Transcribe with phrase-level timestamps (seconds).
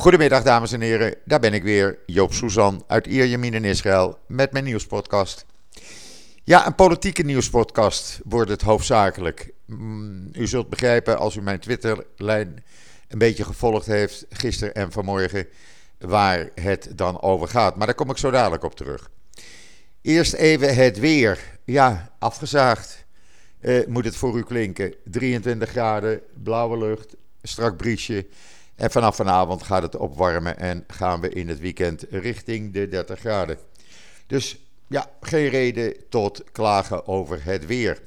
[0.00, 4.52] Goedemiddag dames en heren, daar ben ik weer, Joop Suzan uit Ierjemien in Israël met
[4.52, 5.46] mijn nieuwspodcast.
[6.44, 9.52] Ja, een politieke nieuwspodcast wordt het hoofdzakelijk.
[9.66, 12.64] Mm, u zult begrijpen als u mijn Twitterlijn
[13.08, 15.46] een beetje gevolgd heeft gisteren en vanmorgen
[15.98, 17.76] waar het dan over gaat.
[17.76, 19.10] Maar daar kom ik zo dadelijk op terug.
[20.02, 21.58] Eerst even het weer.
[21.64, 23.04] Ja, afgezaagd
[23.60, 24.94] uh, moet het voor u klinken.
[25.04, 28.26] 23 graden, blauwe lucht, strak briesje.
[28.80, 33.18] En vanaf vanavond gaat het opwarmen en gaan we in het weekend richting de 30
[33.18, 33.58] graden.
[34.26, 38.00] Dus ja, geen reden tot klagen over het weer.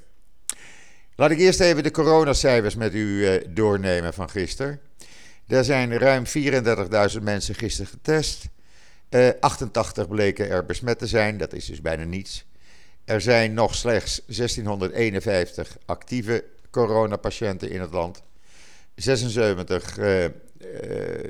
[1.16, 4.80] Laat ik eerst even de coronacijfers met u eh, doornemen van gisteren.
[5.47, 6.23] Er zijn ruim
[7.16, 8.45] 34.000 mensen gisteren getest.
[9.39, 12.45] 88 eh, bleken er besmet te zijn, dat is dus bijna niets.
[13.05, 18.23] Er zijn nog slechts 1651 actieve coronapatiënten in het land.
[18.95, 20.30] 76 uh, uh,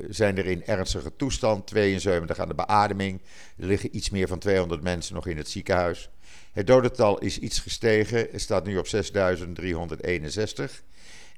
[0.08, 3.20] zijn er in ernstige toestand, 72 aan de beademing.
[3.58, 6.10] Er liggen iets meer van 200 mensen nog in het ziekenhuis.
[6.52, 10.82] Het dodental is iets gestegen, het staat nu op 6361.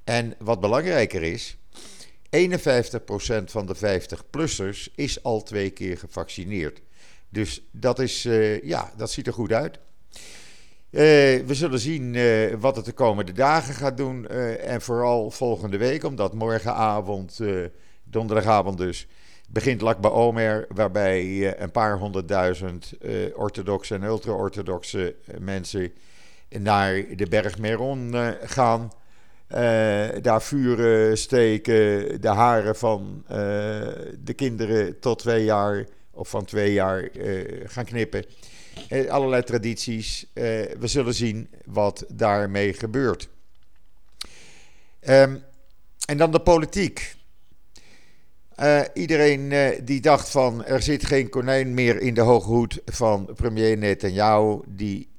[0.03, 1.57] En wat belangrijker is,
[2.29, 6.81] 51% van de 50-plussers is al twee keer gevaccineerd.
[7.29, 9.79] Dus dat, is, uh, ja, dat ziet er goed uit.
[10.89, 11.01] Uh,
[11.45, 12.17] we zullen zien
[12.59, 14.27] wat het de komende dagen gaat doen.
[14.57, 17.39] en vooral volgende week, omdat morgenavond,
[18.09, 19.07] donderdagavond dus,
[19.49, 22.93] begint Lakba Omer, waarbij een paar honderdduizend
[23.35, 25.91] orthodoxe en ultra-orthodoxe mensen
[26.49, 28.91] naar de berg Meron gaan.
[30.21, 33.23] Daar vuren steken, de haren van
[34.19, 37.09] de kinderen tot twee jaar of van twee jaar
[37.63, 38.25] gaan knippen.
[39.09, 40.25] allerlei tradities.
[40.33, 43.29] we zullen zien wat daarmee gebeurt.
[45.09, 45.43] Um,
[46.05, 47.15] en dan de politiek.
[48.93, 53.77] Iedereen die dacht van er zit geen konijn meer in de hoge hoed van premier
[53.77, 55.09] Netanyahu, die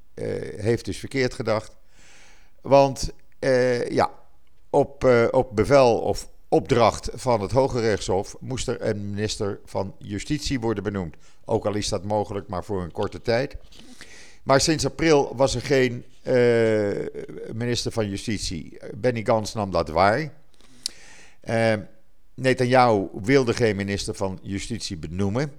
[0.56, 1.77] heeft dus verkeerd gedacht.
[2.61, 3.13] Want
[3.89, 4.11] ja,
[4.70, 10.61] op, op bevel of opdracht van het Hoge Rechtshof moest er een minister van Justitie
[10.61, 11.17] worden benoemd.
[11.45, 13.57] Ook al is dat mogelijk, maar voor een korte tijd.
[14.42, 16.05] Maar sinds april was er geen
[17.52, 18.79] minister van Justitie.
[18.95, 20.33] Benny Gans nam dat waar.
[22.39, 25.53] Netanyahu wilde geen minister van Justitie benoemen.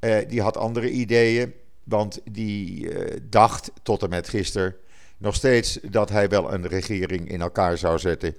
[0.00, 1.54] Uh, die had andere ideeën,
[1.84, 2.88] want die
[3.28, 4.76] dacht tot en met gisteren
[5.18, 8.36] nog steeds dat hij wel een regering in elkaar zou zetten.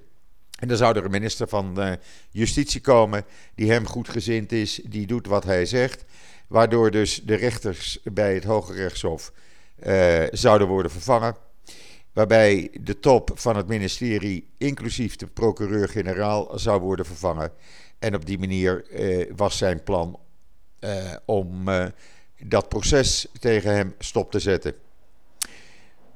[0.58, 1.92] En dan zou er een minister van uh,
[2.30, 6.04] Justitie komen die hem goedgezind is, die doet wat hij zegt,
[6.46, 9.32] waardoor dus de rechters bij het Hoge Rechtshof
[10.30, 11.36] zouden worden vervangen.
[12.12, 17.52] Waarbij de top van het ministerie, inclusief de procureur-generaal, zou worden vervangen.
[17.98, 20.18] En op die manier uh, was zijn plan
[21.24, 21.68] om
[22.44, 24.74] dat proces tegen hem stop te zetten.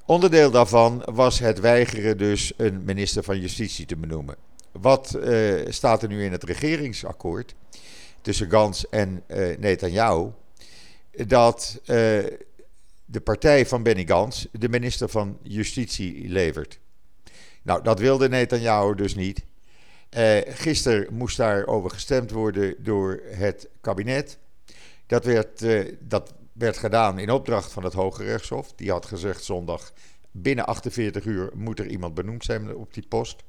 [0.07, 4.37] Onderdeel daarvan was het weigeren dus een minister van Justitie te benoemen.
[4.73, 5.19] Wat
[5.69, 7.55] staat er nu in het regeringsakkoord
[8.21, 9.23] tussen Gans en
[9.59, 10.31] Netanyahu?
[11.27, 11.81] Dat
[13.07, 16.79] de partij van Benny Gans de minister van Justitie levert.
[17.63, 19.45] Nou, dat wilde Netanyahu dus niet.
[20.47, 24.39] gisteren moest daarover gestemd worden door het kabinet.
[25.07, 25.65] Dat werd,
[26.01, 28.73] dat werd gedaan in opdracht van het Hoge Rechtshof.
[28.73, 29.93] Die had gezegd zondag
[30.43, 33.43] binnen 48 uur moet er iemand benoemd zijn op die post.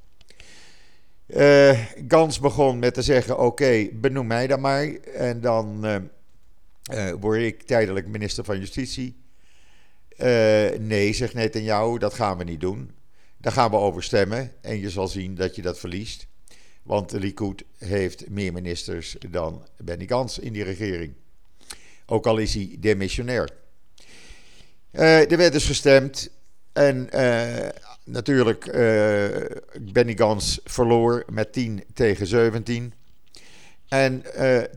[1.26, 4.86] Uh, Gans begon met te zeggen: Oké, benoem mij dan maar.
[5.14, 5.96] En dan uh,
[6.92, 9.16] uh, word ik tijdelijk minister van Justitie.
[10.78, 12.90] Nee, zegt Netanyahu, dat gaan we niet doen.
[13.36, 14.52] Daar gaan we over stemmen.
[14.60, 16.26] En je zal zien dat je dat verliest.
[16.82, 21.12] Want Likud heeft meer ministers dan Benny Gans in die regering.
[22.06, 23.48] Ook al is hij demissionair.
[24.92, 26.30] Uh, er werd dus gestemd.
[26.72, 27.68] En uh,
[28.04, 28.74] natuurlijk, uh,
[29.80, 32.92] Benny Gans verloor met 10 tegen 17.
[33.88, 34.22] En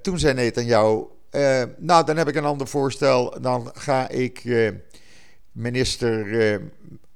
[0.02, 3.42] toen zei Netanyahu, uh, nou dan heb ik een ander voorstel.
[3.42, 4.44] Dan ga ik
[5.52, 6.62] minister,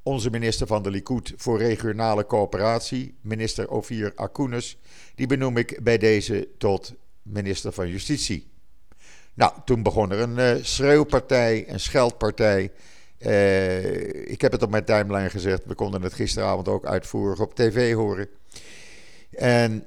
[0.04, 4.78] onze minister van de Likud voor regionale coöperatie, minister Ophir Akunis,
[5.16, 8.48] die benoem ik bij deze tot minister van Justitie.
[9.34, 12.72] Nou, toen begon er een uh, schreeuwpartij, een scheldpartij.
[13.20, 15.66] Uh, ik heb het op mijn timeline gezegd.
[15.66, 18.28] We konden het gisteravond ook uitvoerig op tv horen.
[19.32, 19.84] En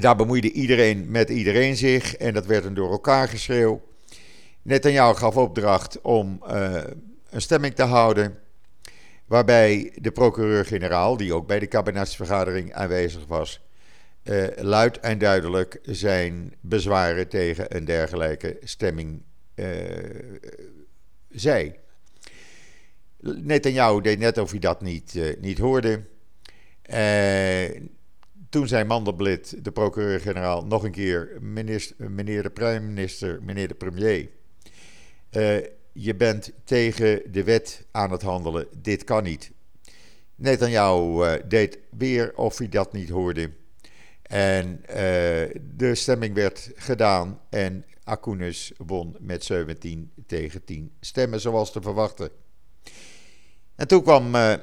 [0.00, 2.16] daar bemoeide iedereen met iedereen zich.
[2.16, 3.82] En dat werd een door elkaar geschreeuw.
[4.64, 6.42] Netanyahu gaf opdracht om
[7.30, 8.38] een stemming te houden.
[9.26, 13.60] Waarbij de procureur-generaal, die ook bij de kabinetsvergadering aanwezig was,
[14.22, 19.22] uh, luid en duidelijk zijn bezwaren tegen een dergelijke stemming
[19.54, 19.66] uh,
[21.30, 21.74] zei.
[23.20, 26.02] Netanyahu deed net of hij dat niet, niet hoorde.
[28.48, 34.28] toen zei Mandelblit, de procureur-generaal, nog een keer: minister, meneer de prime-minister, meneer de premier.
[35.92, 38.66] Je bent tegen de wet aan het handelen.
[38.82, 39.50] Dit kan niet.
[40.34, 43.50] Netanyahu deed weer of hij dat niet hoorde.
[44.22, 44.94] En uh,
[45.76, 52.30] de stemming werd gedaan en Akoenis won met 17 tegen 10 stemmen, zoals te verwachten.
[53.74, 54.54] En toen kwam uh,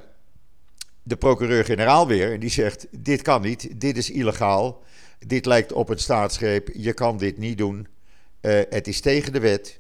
[1.04, 4.84] de procureur-generaal weer en die zegt: Dit kan niet, dit is illegaal,
[5.20, 7.88] dit lijkt op een staatsgreep, je kan dit niet doen,
[8.42, 9.80] uh, het is tegen de wet.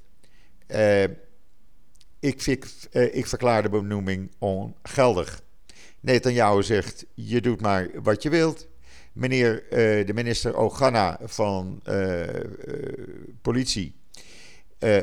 [2.19, 5.41] Ik, ik, ik verklaar de benoeming ongeldig.
[5.99, 8.67] Netanyahu zegt: Je doet maar wat je wilt.
[9.13, 12.35] Meneer uh, de minister Ogana van uh, uh,
[13.41, 13.95] politie,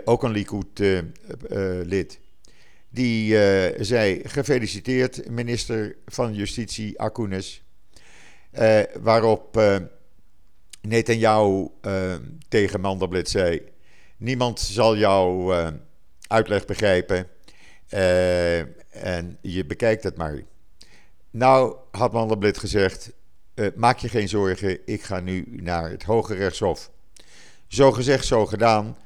[0.04, 2.20] ook een Likud-lid,
[2.88, 3.32] die
[3.84, 7.62] zei: Gefeliciteerd, minister van Justitie Akunis.
[9.00, 9.60] waarop
[10.80, 11.68] Netanyahu
[12.48, 13.62] tegen Mandelblit zei:
[14.18, 15.52] Niemand zal jouw
[16.28, 17.28] uitleg begrijpen
[18.90, 20.42] en je bekijkt het maar.
[21.30, 23.12] Nou, had Mandelblit gezegd:
[23.54, 26.90] uh, maak je geen zorgen, ik ga nu naar het Hoge Rechtshof.
[27.68, 28.96] Zo gezegd, zo gedaan.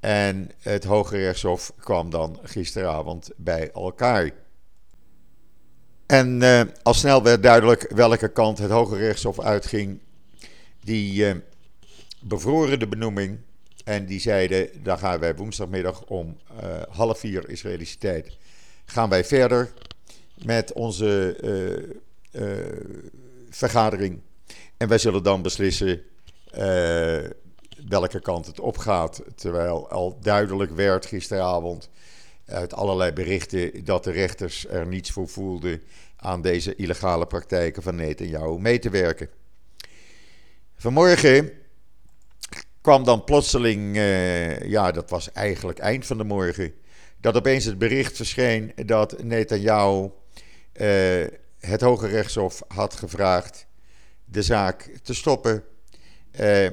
[0.00, 4.30] En het Hoge Rechtshof kwam dan gisteravond bij elkaar.
[6.06, 10.00] En uh, al snel werd duidelijk welke kant het Hoge Rechtshof uitging.
[10.80, 11.42] Die
[12.20, 13.38] bevroren de benoeming
[13.84, 16.36] en die zeiden: dan gaan wij woensdagmiddag om
[16.88, 18.36] half vier Israëlische tijd.
[18.84, 19.72] Gaan wij verder
[20.44, 21.36] met onze
[23.50, 24.20] vergadering.
[24.76, 26.02] En wij zullen dan beslissen
[27.88, 29.22] welke kant het opgaat.
[29.34, 31.88] Terwijl al duidelijk werd gisteravond
[32.46, 35.82] uit allerlei berichten dat de rechters er niets voor voelden
[36.16, 39.28] aan deze illegale praktijken van Netanyahu mee te werken.
[40.76, 41.52] Vanmorgen
[42.84, 46.74] kwam dan plotseling, uh, ja, dat was eigenlijk eind van de morgen,
[47.20, 50.10] dat opeens het bericht verscheen dat Netanyahu
[50.74, 51.26] uh,
[51.58, 53.66] het Hoge Rechtshof had gevraagd
[54.24, 55.64] de zaak te stoppen.
[56.40, 56.68] Uh,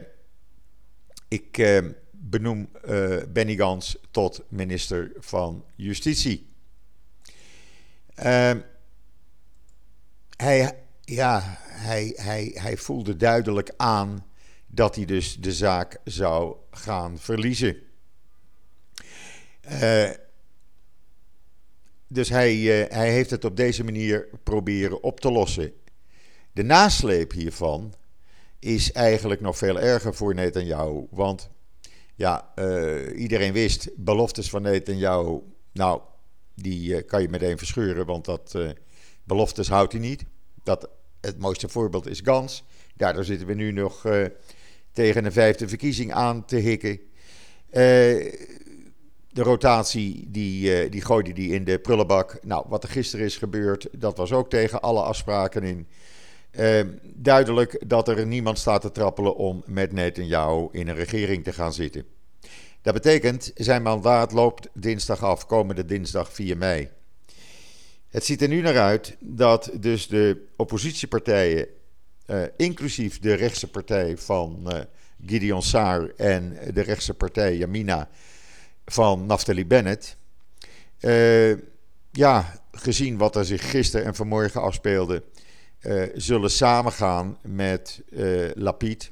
[1.28, 1.82] ik
[2.12, 2.70] benoem
[3.30, 6.54] Benny Gans tot minister van Justitie.
[10.36, 14.26] hij, ja, hij, hij, hij voelde duidelijk aan
[14.74, 17.78] dat hij dus de zaak zou gaan verliezen.
[22.08, 25.74] Dus hij, uh, hij heeft het op deze manier proberen op te lossen.
[26.52, 27.94] De nasleep hiervan
[28.60, 31.08] is eigenlijk nog veel erger voor Netanyahu.
[31.10, 31.50] Want
[32.16, 35.40] ja, uh, iedereen wist, beloftes van Netanyahu,
[35.72, 36.02] nou,
[36.56, 38.56] die kan je meteen verscheuren, want dat
[39.24, 40.24] beloftes houdt hij niet.
[40.64, 40.90] Dat,
[41.22, 42.64] het mooiste voorbeeld is Gans.
[42.96, 44.06] Daardoor zitten we nu nog
[44.94, 47.00] tegen een vijfde verkiezing aan te hikken
[49.32, 52.38] de rotatie, die, uh, die gooide die in de prullenbak.
[52.42, 55.88] Nou, wat er gisteren is gebeurd, dat was ook tegen alle afspraken in.
[56.52, 61.54] Uh, duidelijk dat er niemand staat te trappelen om met Netanyahu in een regering te
[61.54, 62.06] gaan zitten.
[62.82, 66.90] Dat betekent, zijn mandaat loopt dinsdag af, komende dinsdag 4 mei.
[68.10, 71.68] Het ziet er nu naar uit dat dus de oppositiepartijen,
[72.58, 74.80] inclusief de rechtse partij van uh,
[75.26, 78.10] Gideon Saar en de rechtse partij Yamina,
[78.86, 80.18] van Naftali Bennett.
[81.00, 81.56] Uh,
[82.12, 85.24] ja, gezien wat er zich gisteren en vanmorgen afspeelde,
[86.16, 88.02] zullen samengaan met
[88.54, 89.12] Lapid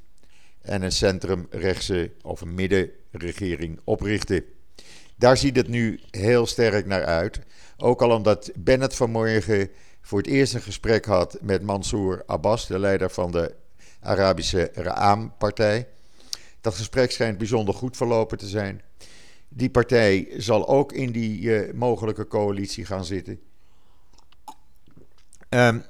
[0.62, 4.44] en een centrumrechtse of een middenregering oprichten.
[5.16, 7.40] Daar ziet het nu heel sterk naar uit.
[7.78, 9.70] Ook al omdat Bennett vanmorgen
[10.10, 13.56] voor het eerst een gesprek had met Mansour Abbas, de leider van de
[14.00, 15.88] Arabische Ra'am-partij.
[16.62, 18.82] Dat gesprek schijnt bijzonder goed verlopen te zijn.
[19.50, 23.40] Die partij zal ook in die uh, mogelijke coalitie gaan zitten.
[25.50, 25.84] Um,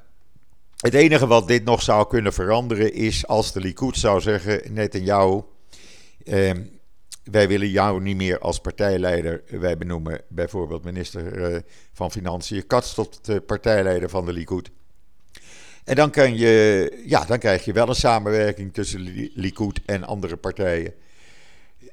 [0.78, 4.94] het enige wat dit nog zou kunnen veranderen is als de Likud zou zeggen: net
[4.94, 5.44] jou,
[6.26, 6.79] um,
[7.32, 9.44] wij willen jou niet meer als partijleider.
[9.48, 11.60] Wij benoemen bijvoorbeeld minister uh,
[11.94, 14.70] van Financiën Katz tot de partijleider van de Likud.
[15.84, 20.36] En dan, kan je, ja, dan krijg je wel een samenwerking tussen Likud en andere
[20.36, 20.94] partijen.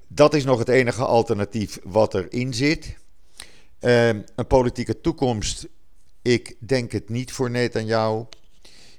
[0.07, 2.97] Dat is nog het enige alternatief wat erin zit.
[3.81, 5.67] Uh, een politieke toekomst,
[6.23, 8.25] ik denk het niet voor Netanyahu.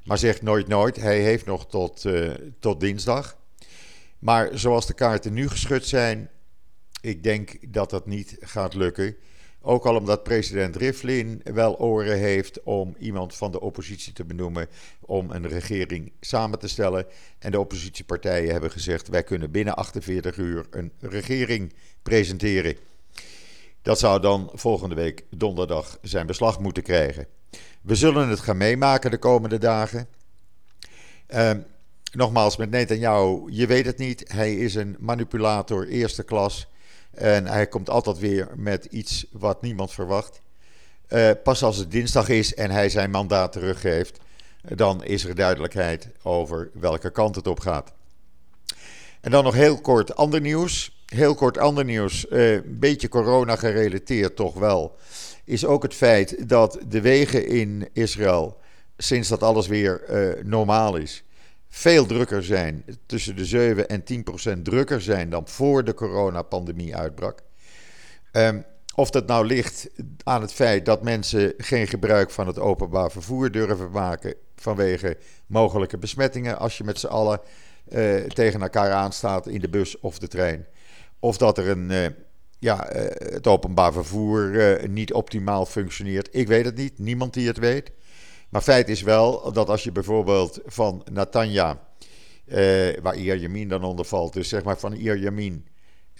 [0.04, 0.96] Maar zegt nooit nooit.
[0.96, 2.06] Hij heeft nog tot,
[2.60, 3.38] tot dinsdag.
[4.20, 6.30] Maar zoals de kaarten nu geschud zijn,
[7.02, 9.16] ik denk dat dat niet gaat lukken.
[9.62, 14.68] Ook al omdat president Rivlin wel oren heeft om iemand van de oppositie te benoemen
[15.00, 17.06] om een regering samen te stellen.
[17.40, 22.78] En de oppositiepartijen hebben gezegd: wij kunnen binnen 48 uur een regering presenteren.
[23.82, 27.28] Dat zou dan volgende week donderdag zijn beslag moeten krijgen.
[27.82, 30.08] We zullen het gaan meemaken de komende dagen.
[31.30, 31.52] Uh,
[32.14, 34.24] nogmaals, met Netanyahu, je weet het niet.
[34.28, 36.68] Hij is een manipulator eerste klas.
[37.12, 40.42] En hij komt altijd weer met iets wat niemand verwacht.
[41.10, 44.20] Uh, pas als het dinsdag is en hij zijn mandaat teruggeeft,
[44.62, 47.94] dan is er duidelijkheid over welke kant het op gaat.
[49.22, 50.96] En dan nog heel kort ander nieuws.
[51.08, 54.96] Heel kort ander nieuws, uh, een beetje corona gerelateerd toch wel,
[55.44, 58.58] is ook het feit dat de wegen in Israël,
[58.98, 61.24] sinds dat alles weer uh, normaal is,
[61.70, 66.96] veel drukker zijn, tussen de 7 en 10 procent drukker zijn dan voor de coronapandemie
[66.96, 67.40] uitbrak.
[68.32, 69.90] Um, of dat nou ligt
[70.24, 75.98] aan het feit dat mensen geen gebruik van het openbaar vervoer durven maken vanwege mogelijke
[75.98, 77.40] besmettingen als je met z'n allen
[77.90, 80.66] uh, tegen elkaar aanstaat in de bus of de trein.
[81.20, 82.06] Of dat er een, uh,
[82.60, 83.02] ja, uh,
[83.34, 86.30] het openbaar vervoer niet optimaal functioneert.
[86.32, 87.92] Ik weet het niet, niemand die het weet.
[88.50, 91.88] Maar feit is wel dat als je bijvoorbeeld van Natanja,
[92.46, 95.68] uh, waar Ierjamin dan onder valt, dus zeg maar van Ierjamin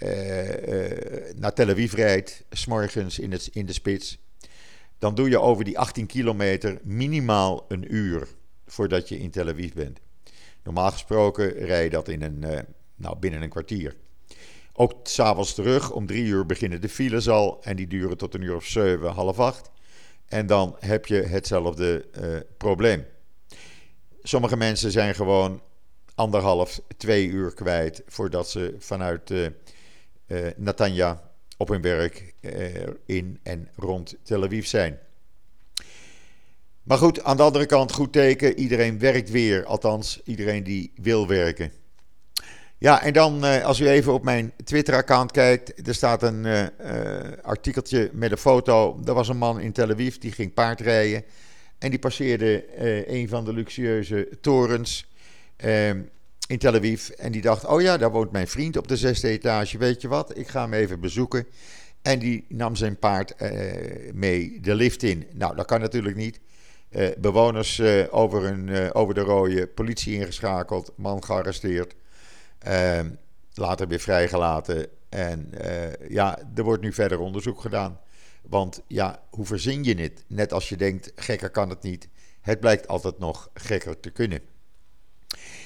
[0.04, 4.18] uh, uh, naar Tel Aviv rijdt, s'morgens in, in de spits,
[4.98, 8.28] dan doe je over die 18 kilometer minimaal een uur
[8.66, 10.00] voordat je in Tel Aviv bent.
[10.64, 12.66] Normaal gesproken rij je dat in een,
[12.96, 13.96] nou, binnen een kwartier.
[14.74, 18.42] Ook s'avonds terug, om drie uur beginnen de files al en die duren tot een
[18.42, 19.72] uur of zeven, half acht.
[20.28, 23.06] En dan heb je hetzelfde uh, probleem.
[24.22, 25.62] Sommige mensen zijn gewoon
[26.16, 29.48] anderhalf, twee uur kwijt voordat ze vanuit uh,
[30.28, 32.34] uh, Natanja op hun werk
[33.06, 35.00] in en rond Tel Aviv zijn.
[36.84, 38.60] Maar goed, aan de andere kant goed teken.
[38.60, 41.72] Iedereen werkt weer, althans iedereen die wil werken.
[42.80, 46.62] Ja, en dan uh, als u even op mijn Twitter-account kijkt, er staat een uh,
[46.62, 46.68] uh,
[47.42, 49.00] artikeltje met een foto.
[49.06, 51.24] Er was een man in Tel Aviv die ging paardrijden
[51.78, 52.66] en die passeerde
[53.08, 55.08] een van de luxueuze torens
[56.48, 57.10] in Tel Aviv.
[57.10, 60.08] En die dacht, oh ja, daar woont mijn vriend op de zesde etage, weet je
[60.08, 61.48] wat, ik ga hem even bezoeken.
[62.02, 63.36] En die nam zijn paard
[64.14, 65.26] mee de lift in.
[65.34, 66.40] Nou, dat kan natuurlijk niet.
[67.18, 71.96] bewoners over, een, over de rode, politie ingeschakeld, man gearresteerd.
[72.68, 73.00] Uh,
[73.54, 74.88] later weer vrijgelaten.
[75.10, 78.00] En uh, ja, er wordt nu verder onderzoek gedaan.
[78.42, 80.24] Want ja, hoe verzin je het?
[80.28, 82.08] Net als je denkt, gekker kan het niet.
[82.42, 84.42] Het blijkt altijd nog gekker te kunnen.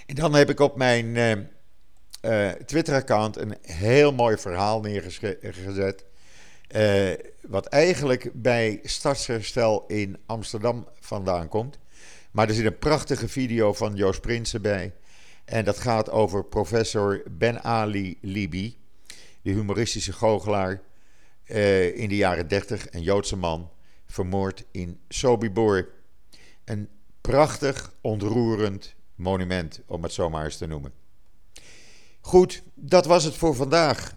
[0.06, 1.06] En dan heb ik op mijn
[2.22, 6.06] uh, Twitter-account een heel mooi verhaal neergezet.
[7.42, 11.78] wat eigenlijk bij Stadsherstel in Amsterdam vandaan komt.
[12.32, 14.94] Maar er zit een prachtige video van Joost Prinsen bij.
[15.52, 18.78] En dat gaat over professor Ben Ali Libi,
[19.42, 20.82] de humoristische goochelaar
[21.48, 23.70] uh, in de jaren 30, een Joodse man,
[24.06, 25.90] vermoord in Sobibor.
[26.66, 26.90] Een
[27.22, 30.94] prachtig, ontroerend monument, om het zomaar eens te noemen.
[32.22, 34.16] Goed, dat was het voor vandaag.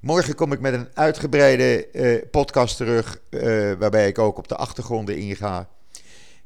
[0.00, 4.56] Morgen kom ik met een uitgebreide uh, podcast terug, uh, waarbij ik ook op de
[4.56, 5.68] achtergronden inga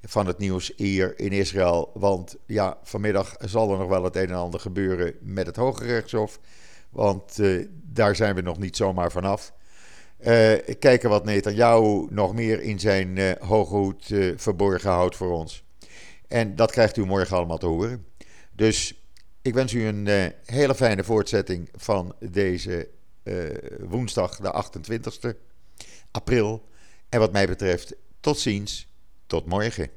[0.02, 1.90] van het nieuws hier in Israël.
[1.94, 5.84] Want ja, vanmiddag zal er nog wel het een en ander gebeuren met het Hoge
[5.84, 6.40] Rechtshof.
[6.90, 9.52] Want uh, daar zijn we nog niet zomaar vanaf.
[10.20, 15.64] Uh, kijken wat Netanyahu nog meer in zijn uh, hoed verborgen houdt voor ons.
[16.28, 18.06] En dat krijgt u morgen allemaal te horen.
[18.52, 19.02] Dus
[19.42, 22.88] ik wens u een hele fijne voortzetting van deze
[23.80, 25.36] woensdag, de 28e
[26.10, 26.68] april.
[27.08, 28.87] En wat mij betreft, tot ziens.
[29.28, 29.90] Tot morgen.